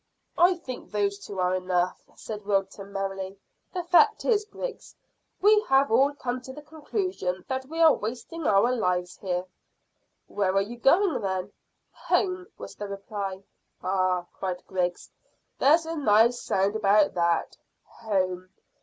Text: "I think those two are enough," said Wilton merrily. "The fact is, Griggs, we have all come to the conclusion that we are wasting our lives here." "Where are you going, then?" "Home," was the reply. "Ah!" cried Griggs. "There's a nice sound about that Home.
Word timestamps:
"I 0.39 0.55
think 0.55 0.89
those 0.91 1.19
two 1.19 1.39
are 1.39 1.53
enough," 1.53 2.01
said 2.15 2.43
Wilton 2.43 2.91
merrily. 2.91 3.37
"The 3.71 3.83
fact 3.83 4.25
is, 4.25 4.45
Griggs, 4.45 4.95
we 5.43 5.61
have 5.69 5.91
all 5.91 6.15
come 6.15 6.41
to 6.41 6.51
the 6.53 6.63
conclusion 6.63 7.45
that 7.47 7.65
we 7.67 7.79
are 7.81 7.93
wasting 7.93 8.47
our 8.47 8.73
lives 8.75 9.17
here." 9.19 9.45
"Where 10.25 10.55
are 10.55 10.61
you 10.63 10.77
going, 10.79 11.21
then?" 11.21 11.53
"Home," 11.91 12.47
was 12.57 12.73
the 12.73 12.87
reply. 12.87 13.43
"Ah!" 13.83 14.25
cried 14.33 14.65
Griggs. 14.65 15.11
"There's 15.59 15.85
a 15.85 15.95
nice 15.95 16.41
sound 16.41 16.75
about 16.75 17.13
that 17.13 17.55
Home. 17.83 18.49